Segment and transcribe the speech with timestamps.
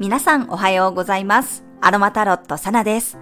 [0.00, 1.64] 皆さんおはようございます。
[1.80, 3.18] アロマタロットサナです。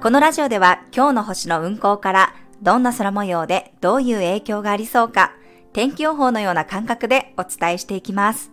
[0.00, 5.32] このラジオでは今日の星の運行からどんな空模様でどういう影響がありそうか
[5.72, 8.52] 天気予報のような感覚でお伝えしていきます。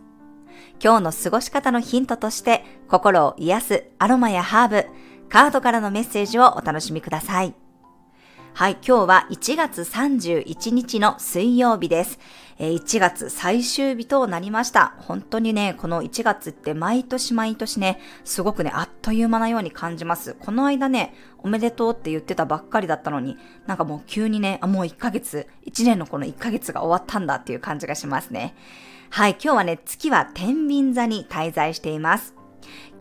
[0.83, 4.85] 今日の過ごし方のヒントとして心を癒すアロマやハーブ、
[5.29, 7.53] カードからのメッセージをお楽しみください。
[8.57, 12.17] はい、今日は1月31日の水曜日です。
[12.57, 14.95] 1月最終日となりました。
[14.97, 20.35] 本当にね、この1月って毎年毎年ね、すごくね、あっという間なように感じます。
[20.39, 28.55] この間ね、おめでとうって言ってたばっかりだったのに、なんかもう急にね、あ、もう1ヶ月、1年のこの1ヶ月が終わったんだっていう感じがしますね。
[29.11, 32.36] はい、今日はね、月は天秤座に滞在しています。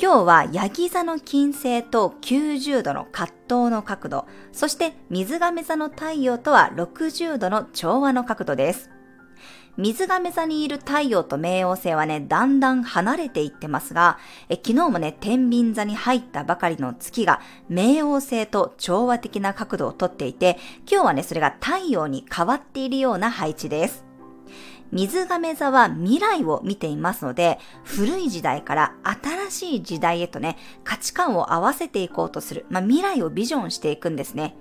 [0.00, 8.90] 今日はヤギ座の金星と90度の葛藤の角度、そして水亀座の太陽とは60度の調和の角度です。
[9.78, 14.18] 水亀座にいる太陽と冥王星はね、だんだん離れていってますが、
[14.50, 17.40] 昨日もね、天秤座に入ったばかりの月が
[17.70, 20.58] 冥王星と調和的な角度をとっていて、
[20.90, 24.05] 今日はね、それが太陽に変わっているような配置です。
[24.92, 34.56] 水亀座は未来を見ていますので、古い時代から新しい時代へとね、価値観を合わせていこうとする、まあ、未来をビジョンしていくんですね。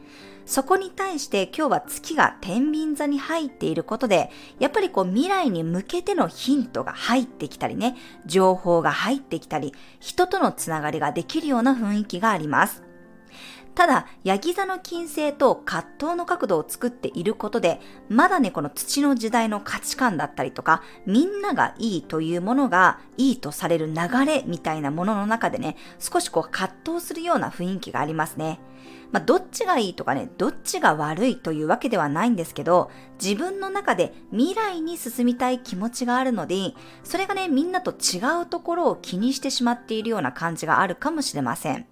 [0.45, 7.95] そこに対して今日は月が天秤座に入っていることで、やっぱりこう未来に向けてのヒントが入ってきたりね、
[8.25, 12.83] 情報が入ってきたり、人とのつながりができるような雰囲気があります。
[13.75, 23.93] ただ、ヤギ座の金星と葛藤の角度を作っていることで、まだね、この土の時代の価値観だったりとか、みんながいいというものがいいとされる流
[24.25, 28.61] れみたいなものの中でね、少しこう葛藤するような雰囲気がありますね。
[29.11, 32.89] まあ、どっちがいいとかね、どっちが悪いというわけではないんですけど、
[33.21, 36.73] 自分の中で未来に進みたい気持ちがあるので、
[37.03, 41.85] それがね、みんなと違うところを気にしてしまっているような感じがあるかもしれません。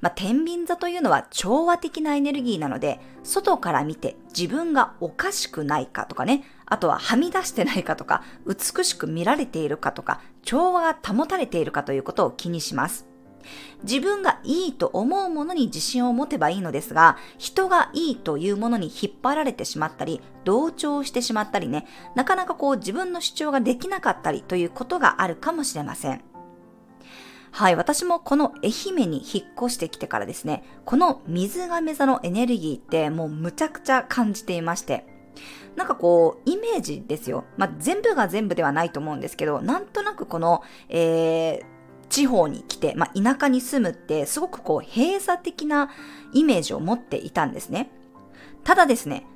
[0.00, 13.10] まあ、天秤座というのは調和的なエネルギーなので、外から見て自分がおかしくないかとかね、あとははみ出してないかとか、美しく見られているかとか、調和が保たれているかということを気にします。
[13.82, 26.29] 自分がいいと思うものに自信を持てばいいのですが、人がいいというものに引っ張られてしまったり、同調してしまったりね、なかなかこう自分の主張ができなかったりということがあるかもしれません。
[27.52, 28.72] はい、私もこの愛
[29.02, 35.06] 媛に引っ越してきてからですね、この水亀座のエネルギーってもうむちゃくちゃ感じていまして、
[35.76, 37.44] なんかこう、イメージですよ。
[37.56, 41.64] まあ、全部が全部ではないと思うんですけど、なんとなくこの、えー、
[42.08, 45.90] 地方に来て、まあ、田舎に住むって、すごくこう、閉鎖的な
[46.32, 47.90] イメージを持っていたんですね。
[48.64, 49.26] ただですね、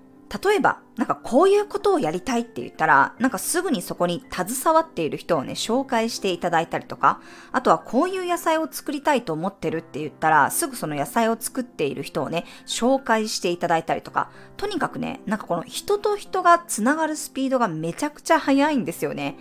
[0.43, 7.21] 例えば、なんかこういうことをやりたいって言ったら、なんかすぐにそこに携わっている人をね、紹介していただいたりとか、
[7.53, 19.37] あとはこういう野菜を作りたいと思ってるって言ったら、すぐその野菜を作っている人をね、紹介していただいたりとか、とにかくね、なんかこの人と人がつながるスピードがめちゃくちゃ速いんですよね。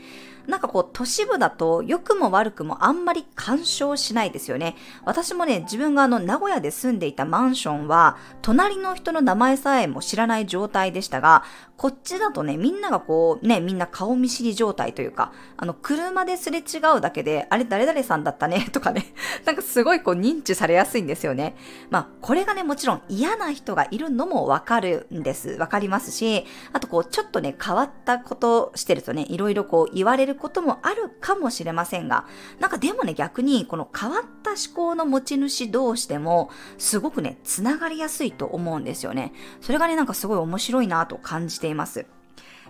[0.47, 4.75] なんかこう、都市部だと良くも悪くもあんまり干渉しないですよね。
[5.05, 11.43] 私もね、自分があの、名古屋で住んでいたマンションは、隣の人の名前さえも知らない状態でしたが、
[11.77, 19.13] こっちだとね、みんながこう、ね、みんな顔見知り状態というか、あの、車ですれ違うだけで、あれ誰々さんだったね、 とかね、
[19.45, 21.55] なんかすごいこう認知されやすいんですよね。
[21.89, 25.51] まあ、これがね、もちろん嫌な人がいるのもわかるんです。
[25.51, 32.25] わかりますし、あとこう、ちょっとね、変わったことしてるとね、いろいろこう言われることもあるかもしれませんが、
[32.59, 39.33] なんかでもね、逆に、この変わった思考の持ち主同士でも、すごくね、つながりやすいと思うんですよね。
[39.61, 42.05] それがね、なんかすごい面白いなと感じています。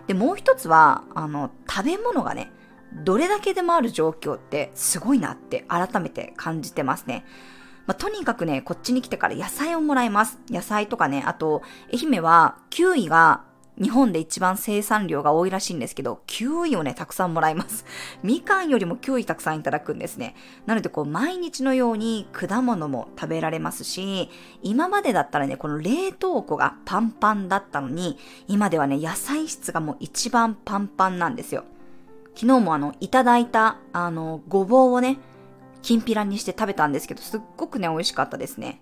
[0.06, 2.52] で、もう一つは、あの、食べ物がね、
[2.92, 7.24] どれだけでもある状況ってすごいなって改めて感じてますね。
[7.86, 10.38] まあ、とにかくね、こっちに来てから野菜をもらいます。
[10.48, 13.44] 野菜とかね、あと、愛媛はキウイが
[13.80, 17.84] 日本で一番生産量が多いらしいんですけど、キウイをね、たくさんもらいます。
[18.22, 20.36] みかんよりもキウイたくさんいただくんですね。
[20.66, 24.30] なので、こう、毎日のように果物も食べられますし、
[24.62, 31.64] 今までだったらね、この冷凍庫がパンパンだったのに、今ではね、野菜室がもう一番パンパンなんですよ。
[32.36, 35.18] 昨日もあの、いただいた、あの、ごぼうをね、
[35.82, 38.80] きんぴらにして食べたんですけど、すっごくね、美味しかったですね。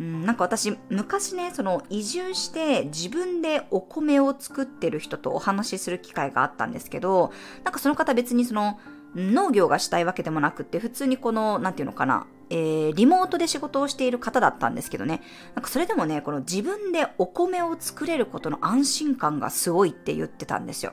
[0.00, 7.32] うん、なんか私、昔ね、その移住して自分でお米を作ってる人とお話しする機会があったんですけど、
[7.62, 8.80] なんかその方別にその
[9.14, 15.22] 農業がしたいわけでもなくって、普通にこの、なんていうのかな、えー、リモートで仕事をしている方だったんですけどね、
[15.54, 20.92] なんかそれでもね、この自分でお米を作れることの安心感がすごいって言ってたんですよ。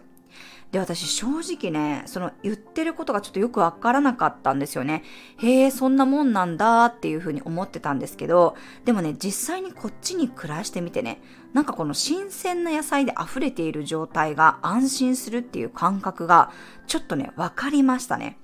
[0.72, 5.04] で、私正直ね、その言ってることがちょっとよくわからなかったんですよね。
[5.38, 11.22] へえ、そんなもんなんだっていうふうに思ってたんですけど、でもね、実際にこっちに暮らしてみてね、
[11.54, 16.52] なんかこの新鮮な野菜で溢れている状態が安心するっていう感覚が
[16.88, 18.38] ちょっとね、わかりましたね。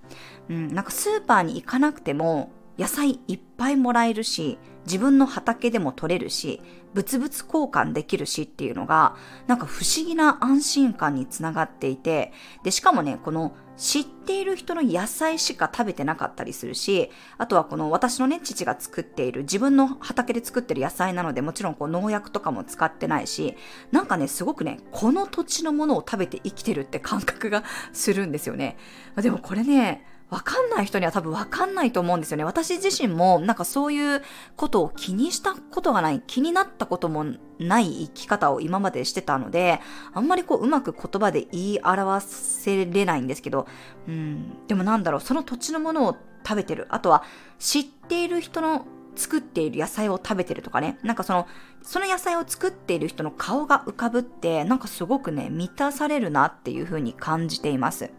[0.50, 6.62] うん、なんかスーパーに行かなくても野菜いっぱいもらえるし、自分の畑でも取れるし、
[6.98, 9.16] 物々交換できるしっていうのが、
[9.46, 12.34] なんか不思議な安心感につながっていて、
[12.64, 23.56] で、しかもね、この知っている人の野菜しか食べてなかったりするし、あとはこの私のね、父が作っている、自分の畑で作ってる野菜なので、もちろんこう農薬とかも使ってないし、
[23.92, 27.64] なんかね、すごくね、この土地のものを食べて生きてるって感覚が
[27.94, 28.78] するんですよね。
[29.18, 32.44] でもこれね、わかんない人には多分わかんないと思うんですよね。
[32.44, 34.22] 私自身もなんかそういう
[34.58, 37.26] ことを気にしたことがない、気になったことも
[37.60, 39.80] ない生き方を今までしてたので、
[40.14, 43.68] あんまりこううまく言葉で言い表せれないんですけど、
[44.08, 46.88] うん、でもなんだろう、その土地のものを食べてる。
[46.90, 47.24] あとは
[47.58, 48.86] 知っている人の
[49.16, 51.48] 作っている野菜を食べてるとかね、なんかその、
[51.82, 58.12] その野菜を作っている人の顔が浮かぶって、なんかすごくね、満たされるなっていうふうに感じています。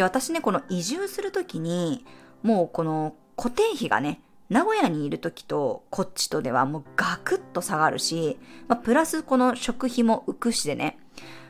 [0.00, 2.06] で、私ね、この移住するときに、
[2.42, 10.98] もうこの固定費がね、名古屋にいる時とこっちとではもうガクッと下がるし、まあ、プラスこの食費も浮くしでね、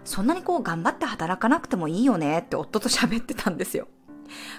[0.05, 3.87] そんなにこう頑張って働かなくてもいいよねって夫と喋ってたんですよ。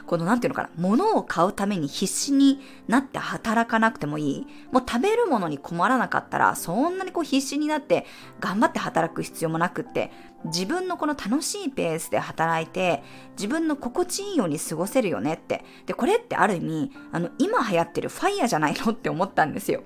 [0.05, 4.47] このなんていうのかな、物を買うために必死になって働かなくてもいい。
[4.71, 8.05] もう食べるものに困らなかったら、そんなにこう必死になって
[8.39, 10.11] 頑張って働く必要もなくって、
[10.45, 13.03] 自分のこの楽しいペースで働いて、
[13.37, 15.63] 自分の心地いいように過ごせるよねって。
[15.85, 19.83] で、これってある意味、あの、今流行ってるファイヤーじゃないのって思ったんですよ。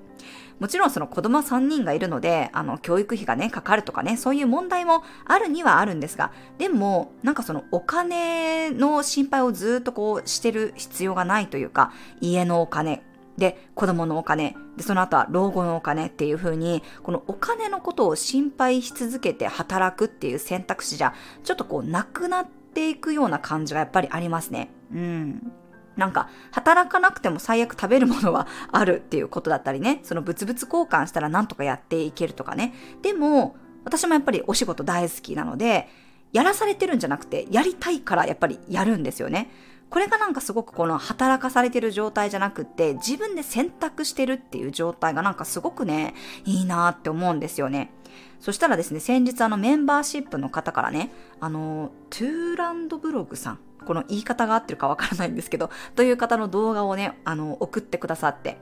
[0.60, 11.92] もちろんその子供3人がいるので、あの、教育費がね、かかるとかね、そういう問題もあるにはあるんですが、でも、なんかそのお金の心配をずっとこうしてる必要がないというか、
[12.22, 13.04] 家のお金、
[13.38, 24.70] で、子供のお金、で、その後は老後のお金っていう風に、このお金のことを心配し続けて働くっていう選択肢じゃ、ちょっとこう、なくなっていくような感じがやっぱりありますね。
[24.94, 25.52] うん。
[25.98, 32.74] なんか、働かなくても最悪食べるものはあるっていうことだったりね、その物々交換したらなんとかやっていけるとかね。
[33.02, 35.88] でも、私もやっぱりお仕事大好きなので、
[36.34, 39.50] やらされてるんじゃなくて、やりたいからやっぱりやるんですよね。
[39.90, 46.14] これがなんかすごくこの働かされてる状態じゃなくって自分で選択してるっていう状態がなんかすごくね、
[46.46, 47.92] いいなって思うんですよね。
[48.40, 58.58] そしたらですね、先日あのメンバーシップの方からね、あの、トゥーランドブログさんこの言い方が合ってるかわからないんですけど、という方の動画をね、あの、送ってくださって、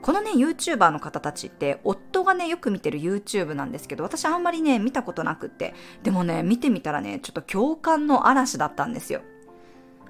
[0.00, 9.20] このね、YouTuber の方たちって、夫がね、よく見てる YouTube なんですけど、私あんまりね、見たことなくって、でもね、見てみたらね、ちょっと共感の嵐だったんですよ。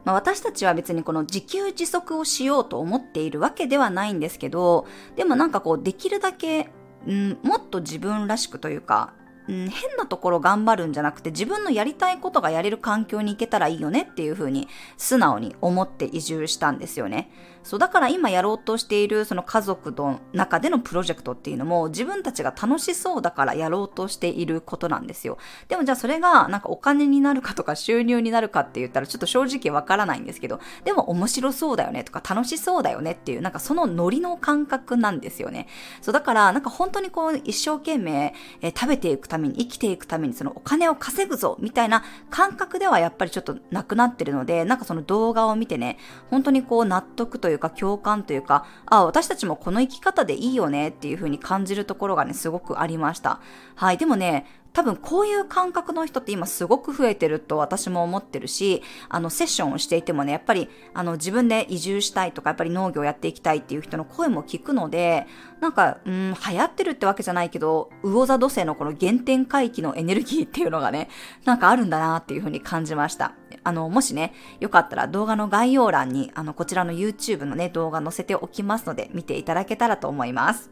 [0.05, 4.87] まあ、私たちは別にこの自給自足をしようと思っているわけではないんですけど、
[5.17, 6.71] でもなんかこう、できるだけ、
[7.07, 9.13] うん、もっと自分らしくというか、
[9.49, 17.31] うん、変なところ頑張るんじゃなくて自分のやりたいことがやれる環境に行けたらいいよねっていうふうに素直に思って移住したんですよね。
[17.65, 25.37] そうだから今やろうとしているその家族の中でのプロジェクトっていうのも自分たちが楽しそうだからやろうとしていることなんですよ。
[25.69, 35.67] でもじゃあそれがなんかお金になるかとか収入になるかって言ったらちょっと正直わからないんですけど、でも面白そうだよねとか楽しそうだよねっていうなんかそのノリの感覚なんですよね。
[36.01, 45.99] そうだからなんか本当にこう一生懸命、えー、食べていくために生きていくためにそのお金を稼ぐぞみたいな感覚ではやっぱりちょっとなくなってるので、なんかその動画を見てね、
[46.31, 53.41] 本当にこう納得というか共感というか、あ、私たちもこの生き方でいいよねっていう風に感じるところがね、すごくありました。
[53.77, 53.97] はい。
[53.97, 54.47] でもね、
[54.79, 65.27] 多分こういう感覚の人って今すごく増えてると私も思ってるし、あのセッションをしていてもね、やっぱりあの自分で移住したいとか、やっぱり農業やっていきたいっていう人の声も聞くので、
[65.61, 71.09] なんか、うん、流行ってるってわけじゃないけど、魚座土星のこの原点回帰のエネルギーっていうのがね、
[71.45, 73.33] なんかあるんだなっていうふうに感じました。
[73.65, 80.71] あの、もしね、よかったら動画の概要欄に、あの、こちらの YouTube のね、動画載せておきますので、見ていただけたらと思います。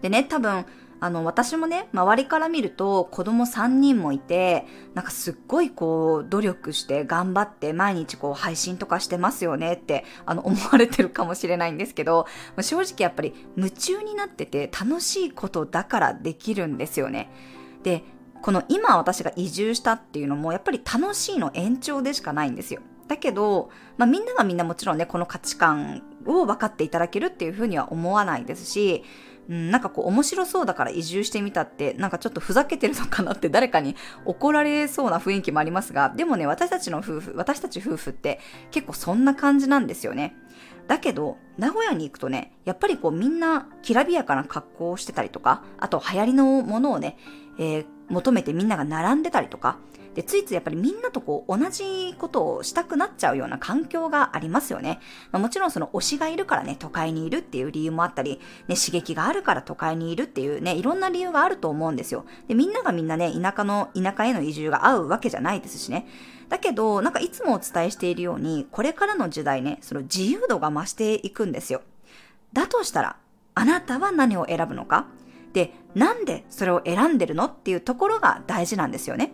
[0.00, 0.64] でね、多分、
[1.04, 12.26] あの、私もね、周りから見ると子供3人もいて、なんかすっごいこう、努力して頑張って毎日こう配信とかしてますよねって、あの、 思われてるかもしれないんですけど、
[12.58, 17.30] 正直やっぱり夢中になってて楽しいことだからできるんですよね。
[17.82, 18.02] で、
[18.40, 22.80] この今私が移住したっていうのもやっぱり楽しいの延長でしかないんですよ。
[23.08, 23.68] だけど、
[23.98, 29.04] まあ、みんながみんなもちろんね、この価値観を分かっていただけるっていうふうには思わないですし、
[29.48, 40.36] うん、なんかこう面白そうだから移住してみたってなんかちょっとふざけてるのかなって誰かに怒られそうな雰囲気もありますがでもね私たちの夫婦私たち夫婦って結構そんな感じなんですよね。
[40.86, 47.16] だけど名古屋に行くとねやっぱりこうみんなきらびやかな格好をしてたりとかあと流行りのものをね、
[47.58, 49.78] えー、求めてみんなが並んでたりとか
[50.14, 55.00] で、ついついやっぱりみんなとこう同じことをしたくなっちゃうような環境がありますよね。
[55.32, 62.24] まあ、もちろんその推しがいるからね、都会にいるっていう理由もあったり、ね、刺激があるから都会にいるっていうね、いろんな理由があると思うんですよ。
[62.48, 66.06] で、みんながみんなね、田舎の、田舎への移住が合うわけじゃないですしね。
[66.48, 71.82] だけど、なんかいつもお伝えしているように、これからの時代ね、その自由度が増していくんですよ。
[72.52, 73.16] だとしたら、
[73.54, 75.06] あなたは何を選ぶのか？
[75.52, 77.44] で、なんでそれを選んでるの？
[77.44, 79.32] っていうところが大事なんですよね。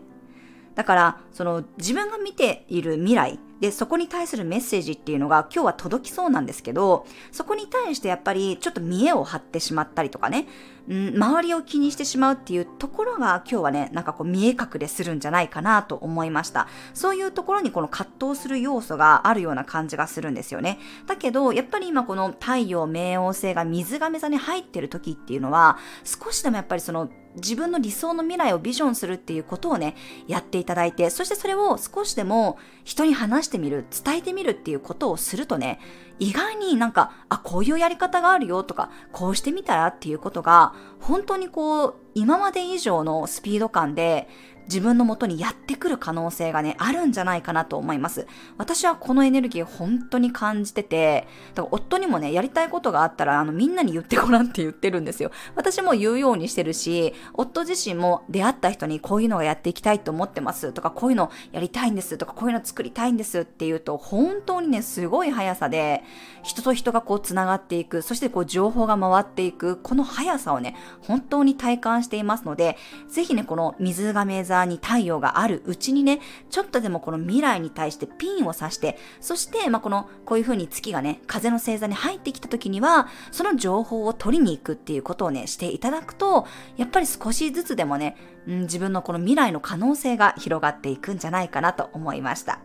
[0.74, 10.46] だから、その自分が見ている未来で、そこに対するメッセージっていうのが今日は届きそうなんですけど、そこに対してやっぱりちょっと見栄を張ってしまったりとかね、
[10.88, 16.68] うん、周りを気にしてしまうっていうところが今日はね、なんかこう見え隠れするんじゃないかなと思いました。
[16.94, 20.78] そういうところにこの葛藤する要素があるような感じがするんですよね。
[21.06, 29.94] だけど、やっぱり今この太陽冥王星が水亀座に入ってる時っていうのは、少しでもやっぱりその自分の理想の未来をビジョンするっていうことをね、
[30.26, 35.80] やっていただいて、そしてそれを少しでも人に話しててみる、伝えてみるっていうことをするとね、
[36.18, 44.28] 意外になんか、あ、こういうやり方があるよとか、こうしてみたらっていうことが、本当にこう、今まで以上のスピード感で、
[44.70, 48.28] 自分のもとにやってくる可能性がね、あるんじゃないかなと思います。
[48.56, 55.32] 私はこのエネルギー本当に感じてて、だから夫にもね、やりたいことがあったら、あの、みんなに言ってごらんって言ってるんですよ。
[55.56, 60.72] 私も言うようにしてるし、夫自身も出会った人にこういうのをやっていきたいと思ってます。
[60.72, 62.16] とか、こういうのやりたいんです。
[62.16, 63.40] とか、こういうの作りたいんです。
[63.40, 66.04] っていうと、本当にね、すごい速さで、
[66.42, 72.76] 人と人がこう繋がっていく、そしてこう情報が回っていく、この速さをね、本当に体感していますので、
[73.08, 92.60] ぜひね、この水亀座に太陽があるうちにね、ちょっとでもこの未来に対してピンを刺して、そして、まあ、この、こういう風に月がね、風の星座に入ってきた時には、その情報を取りに行くっていうことをね、していただくと、やっぱり少しずつでもね、うん、自分のこの未来の可能性が広がっていくんじゃないかなと思いました。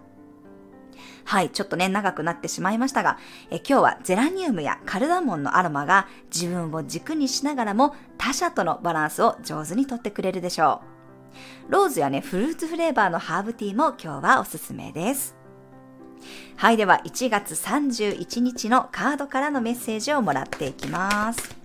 [1.25, 3.17] はい、ちょっとね、長くなってしまいましたが、
[3.49, 10.94] え今日はゼラニウムやカルダモンのアロマが自分を軸にしながらも他者とのバランスを上手にとってくれるでしょう。
[11.67, 15.35] ローズやね、フルーツフレーバーのハーブティーも今日はおすすめです。
[16.55, 21.55] はい、では1月31日のカードからのメッセージをもらっていきます。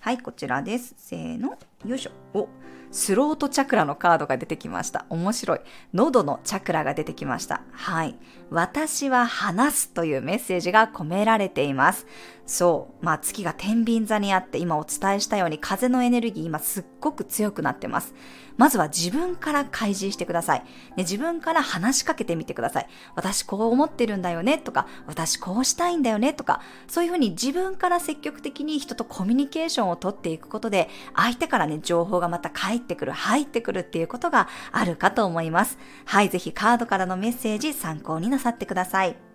[0.00, 0.94] はい、こちらです。
[0.96, 2.10] せーの、よいしょ。
[2.32, 2.48] お、
[2.92, 5.04] スロートチャクラのカードが出てきました。
[5.10, 5.60] 面白い。
[5.92, 7.62] 喉のチャクラが出てきました。
[7.72, 8.16] はい。
[8.48, 12.06] 私は話すというメッセージが込められています。
[12.46, 13.04] そう。
[13.04, 18.14] まあ月が天秤座にあって今お伝えしたように風のエネルギー今すっごく強くなってます。
[18.56, 20.60] まずは自分から開示してください。
[20.60, 20.66] ね、
[20.98, 22.88] 自分から話しかけてみてください。
[23.14, 35.78] 私こう思ってるんだよねとか、私こうしたいんだよねとか、そういうふうに自分から積極的に人とコミュニケーションをとっていくことで、相手からね、情報がまた返ってくる、入ってくるっていうことがあるかと思います。
[36.04, 39.25] はい、ぜひカードからのメッセージ参考になさってください。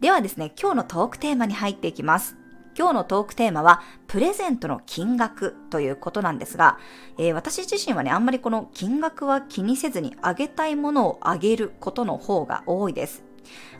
[0.00, 2.38] ではですね、今日のトークテーマに入っていきます。
[2.74, 6.78] 今日のトークテーマは、プレゼントの金額ということなんですが、
[7.18, 13.24] えー、私自身はね、あんまりこの金額は気にせずに、あげたいものをあげることの方が多いです。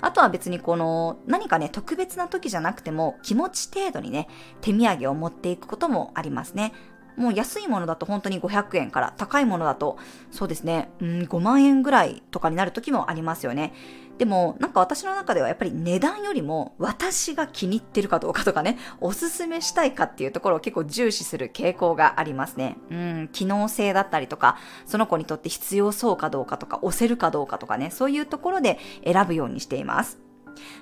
[0.02, 4.28] あとは別にこの何かね、特別な時じゃなくても気持ち程度にね、
[4.60, 6.74] 手土産を持っていくこともありますね。
[7.16, 9.98] もう安いものだと本当に500円から高いものだと
[10.30, 13.74] そうですね、うん、5万円ぐらいとかになる時もありますよね。
[14.20, 22.76] でもなんか私の中ではやっぱり値段よりも私が気に入ってるかどうかとかね、 おすすめしたいかっていうところを結構重視する傾向がありますね。
[22.90, 28.78] うん、機能性だったりとか、その子にとって必要そうかどうかとか、押せるかどうかとかね、そういうところで
[29.10, 30.18] 選ぶようにしています。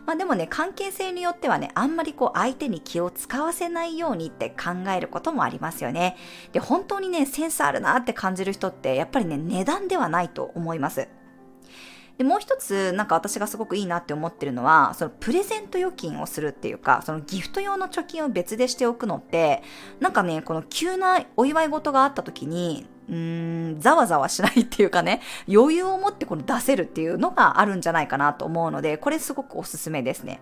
[0.05, 6.17] まあでもね、関係性によってはね、あんまりこう相手に気を使わせないようにって考えることもありますよね。
[6.51, 11.07] で、本当にね、センスあるなって感じる人って、やっぱりね、値段ではないと思います。
[12.19, 19.63] で、もう一つ、なんか私がすごくいいなって思ってるのは、そのプレゼント預金をするっていうか、そのギフト用の貯金を別でしておくのって、
[20.01, 30.41] なんかね、この急なお祝い事があった時に、うーん、ざわざわしないっていうかね、余裕を持ってこの出せるっていうのがあるんじゃないかなと思うので、これすごくおすすめですね。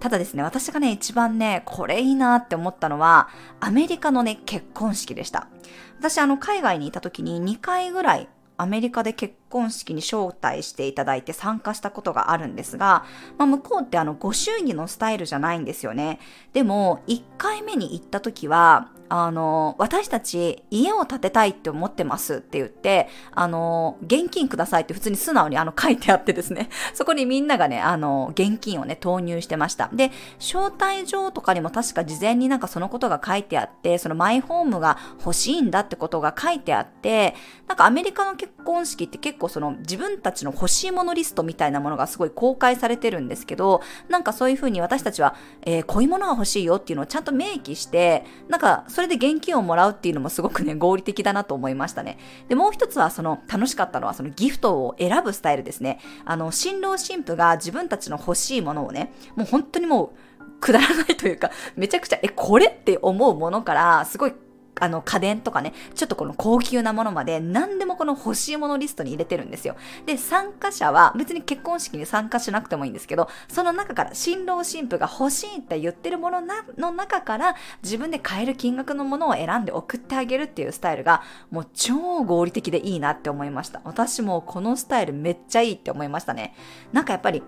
[0.00, 3.28] ただですね、私がね、一番ね、これいいなって思ったのは、
[3.60, 5.48] アメリカのね、結婚式でした。
[5.98, 13.06] 私、あの、海外にいた時に2回ぐらいアメリカで結婚式に招待していただいて参加したことがあるんですが、
[13.38, 16.20] まあ、向こうってあのご祝儀のスタイルじゃないんですよね。
[16.52, 29.88] でも、1回目に行った時は、あの、私たち家を建てたいって思ってますって言って、あの、現金くださいって普通に素直にあの書いてあってですね、 そこにみんながね、あの、現金をね、投入してました。
[29.92, 37.34] で、招待状とかにも確か事前になんかそのことが書いてあって、そのマイホームが欲しいんだってことが書いてあって、
[37.68, 52.18] なんかアメリカの結婚式って結構その自分たちの欲しいものリストみたいなものがすごい公開されてるんですけど、なんかそういうふうに私たちは、えー、こういうものが欲しいよっていうのをちゃんと明記して、なんかそれで現金をもらうっていうのもすごくね、 合理的だなと思いましたね。
[52.48, 55.98] で、もう一つはその楽しかったのはそのギフトを選ぶスタイルですね。
[56.24, 60.10] あの、新郎新婦が自分たちの欲しいものをね、もう本当にもう
[60.60, 64.32] くだらないというか、めちゃくちゃ、え、これって思うものから、すごい
[64.78, 69.76] あの、家電とかね、ちょっとこの高級なものまで何でもこの欲しいものリストに入れてるんですよ。
[70.04, 83.80] で、参加者は別に結婚式に参加しなくてもいいんですけど、その中から新郎新婦が欲しいって言ってるものなの中から自分で買える金額のものを選んで送ってあげるっていうスタイルがもう超合理的でいいなって思いました。
[83.84, 86.54] 私もこのスタイルめっちゃいいって思いましたね。
[86.92, 87.42] なんかやっぱり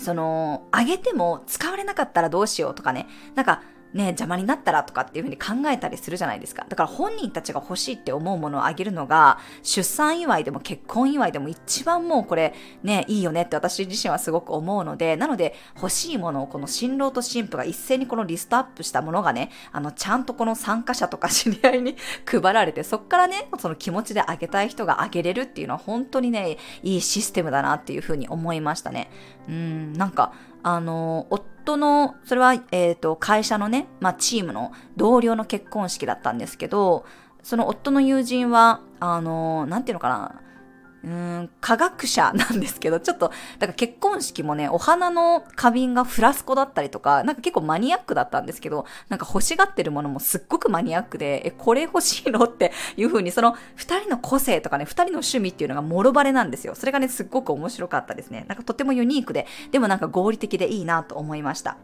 [0.00, 3.62] その、あげても使われなかったらどうしようとかね、なんか、
[3.94, 6.66] ね、邪魔になったらとかっていうふうに考えたりするじゃないですか。
[6.68, 29.10] だから本人たちが欲しいって思うものをあげるのが、出産祝いでも結婚祝いでも一番もうこれね、いいよねって私自身はすごく思うので、なので欲しいものをこの新郎と新婦が一斉にこのリストアップしたものがね、あの、ちゃんとこの参加者とか知り合いに 配られて、そっからね、その気持ちであげたい人があげれるっていうのは本当にね、いいシステムだなっていうふうに思いましたね。
[29.48, 30.32] うん、なんか、
[30.70, 37.06] あの、夫の、それは、えっ、ー、と、会社のね、まあ、チームの同僚の結婚式だったんですけど、
[37.42, 40.42] その夫の友人は、あの、なんていうのかな、
[41.04, 43.28] うん、科学者なんですけど、ちょっと、
[43.58, 52.44] だから結婚式もね、お花の花瓶がフラスコだったりとか、なんか結構マニアックだったんですけど、なんか欲しがってるものもすっごくマニアックで、え、これ欲しいの？
[52.44, 56.74] っていう風に、その二人の個性とかね、二人の趣味っていうのがもろバレなんですよ。
[56.74, 58.44] それがね、すっごく面白かったですね。
[58.48, 61.76] なんかとてもユニークで、でもなんか合理的でいいなと思いました。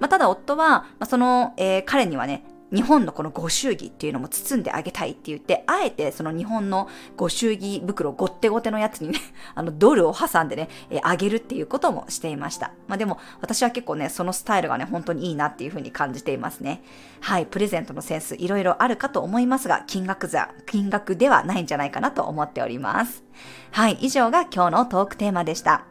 [0.00, 9.20] まあ、ただ夫は、まあ、その、えー、彼にはね、日本のこのご祝儀っていうのも包んであげたいって言って、あえてその日本のご祝儀袋ごってごてのやつにね、
[9.54, 12.72] あのドルを挟んでね、えあげるっていうこともしていました。
[12.88, 16.82] まあでも私は結構ね、そのスタイルがね、本当にいいなっていうふうに感じていますね。
[17.20, 23.24] はい、プレゼントのセンスいろいろあるかと思いますが、金額ざ、金額ではないんじゃないかなと思っております。
[23.70, 25.84] はい、以上が今日のトークテーマでした。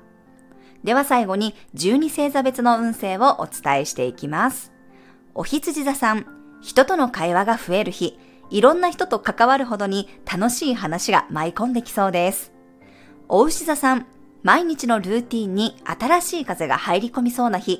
[0.83, 4.71] では最後に12星座別の運勢をお伝えしていきます。
[5.33, 6.25] お羊座さん、
[6.61, 12.51] 人との会話が増える日、いろんな人と関わるほどに楽しい話が舞い込んできそうです。
[13.27, 14.05] お牛座さん、
[14.43, 17.79] 毎日のルーティンに新しい風が入り込みそうな日、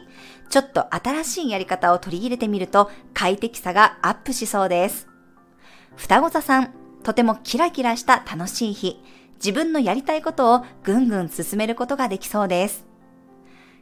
[0.49, 5.07] ちょっと新しいやり方を取り入れてみると快適さがアップしそうです。
[5.95, 8.99] 双子座さん、とてもキラキラした楽しい日、
[9.35, 12.88] 自分のやりたいことをぐんぐん進めることができそうです。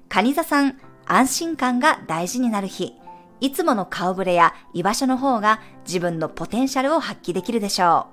[0.09, 2.95] 蟹座さん、安心感が大事になる日、
[3.43, 8.07] いつもの顔ぶれや居場所の方が自分のポテンシャルを発揮できるでしょ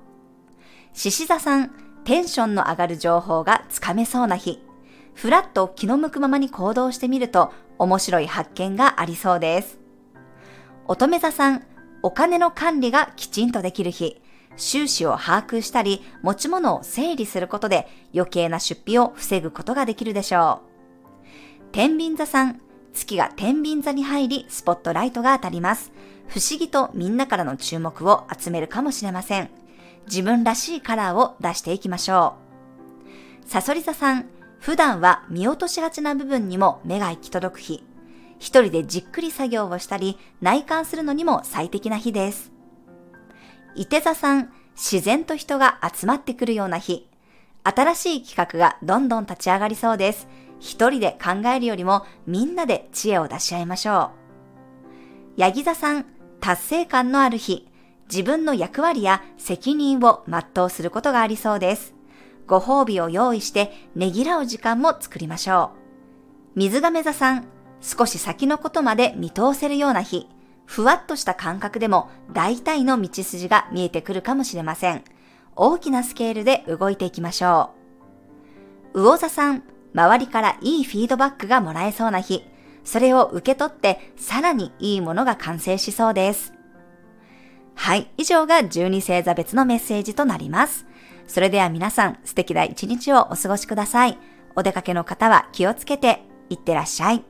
[0.93, 0.99] う。
[0.99, 1.71] 獅子座さん、
[2.03, 4.61] テンションの上がる情報がつかめそうな日。
[5.15, 9.79] ふらっと気の向くままに行動してみると面白い発見がありそうです。
[10.89, 11.63] 乙女座さん、
[12.03, 14.21] お金の管理がきちんとできる日。
[14.57, 21.71] 収支を把握したり、持ち物を整理することで余計な出費を防ぐことができるでしょう。
[21.71, 22.61] 天秤座さん、
[22.93, 25.93] 月が天秤座に入り、スポットライトが当たります。
[26.29, 29.51] 不思議とみんなからの注目を集めるかもしれません。
[30.07, 32.37] 自分らしいカラーを出していきましょ
[33.47, 33.49] う。
[33.49, 34.27] サソリ座さん、
[34.59, 37.85] 普段は見落としがちな部分にも目が行き届く日。
[38.39, 42.53] 一人でじっくり作業をしたり、内観するのにも最適な日です。
[43.75, 47.07] 伊手座さん、自然と人が集まってくるような日。
[47.63, 50.27] 新しい企画がどんどん立ち上がりそうです。
[50.61, 54.13] 一人で考えるよりもみんなで知恵を出し合いましょ
[55.37, 55.41] う。
[55.41, 56.07] ヤギ座さん、
[56.39, 57.67] 達成感のある日、
[58.09, 61.95] 自分の役割や責任を全うすることがありそうです。
[62.47, 65.73] ご褒美を用意してねぎらう時間も作りましょ
[66.57, 66.59] う。
[66.59, 67.47] 水亀座さん、
[67.81, 70.29] 少し先のことまで見通せるような日、
[70.67, 75.05] ふわっとした感覚でも大体の道筋が見えてくるかもしれません。
[75.57, 77.71] 大きなスケールで動いていきましょ
[78.95, 79.01] う。
[79.03, 79.63] 魚座さん、
[79.95, 82.45] 周りからいいフィードバックがもらえそうな日、
[82.85, 86.53] それを受け取ってさらにいいものが完成しそうです。
[87.75, 90.87] はい、以上が12星座別のメッセージとなります。
[91.27, 94.19] それでは皆さん素敵な一日をお過ごしください。
[94.57, 97.30] お出かけの方は気をつけていってらっしゃい。